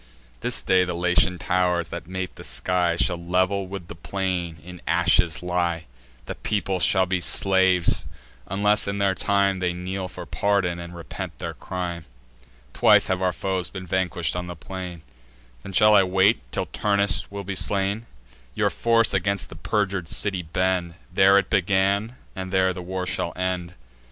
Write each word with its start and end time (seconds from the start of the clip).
This 0.39 0.63
day 0.63 0.83
the 0.83 0.95
Latian 0.95 1.37
tow'rs, 1.37 1.89
that 1.89 2.07
mate 2.07 2.35
the 2.35 2.43
sky, 2.43 2.95
Shall 2.95 3.23
level 3.23 3.67
with 3.67 3.87
the 3.87 3.93
plain 3.93 4.57
in 4.65 4.81
ashes 4.87 5.43
lie: 5.43 5.85
The 6.25 6.33
people 6.33 6.79
shall 6.79 7.05
be 7.05 7.19
slaves, 7.21 8.07
unless 8.47 8.87
in 8.87 8.97
time 9.13 9.59
They 9.59 9.73
kneel 9.73 10.07
for 10.07 10.25
pardon, 10.25 10.79
and 10.79 10.95
repent 10.95 11.37
their 11.37 11.53
crime. 11.53 12.05
Twice 12.73 13.09
have 13.09 13.21
our 13.21 13.31
foes 13.31 13.69
been 13.69 13.85
vanquish'd 13.85 14.35
on 14.35 14.47
the 14.47 14.55
plain: 14.55 15.03
Then 15.61 15.71
shall 15.71 15.93
I 15.93 16.01
wait 16.01 16.39
till 16.51 16.65
Turnus 16.65 17.29
will 17.29 17.43
be 17.43 17.53
slain? 17.53 18.07
Your 18.55 18.71
force 18.71 19.13
against 19.13 19.49
the 19.49 19.55
perjur'd 19.55 20.09
city 20.09 20.41
bend. 20.41 20.95
There 21.13 21.37
it 21.37 21.51
began, 21.51 22.15
and 22.35 22.51
there 22.51 22.73
the 22.73 22.81
war 22.81 23.05
shall 23.05 23.33
end. 23.35 23.75